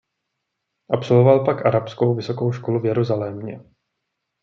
Absolvoval 0.93 1.45
pak 1.45 1.65
arabskou 1.65 2.15
vysokou 2.15 2.51
školu 2.51 2.79
v 2.81 2.85
Jeruzalémě. 2.85 3.59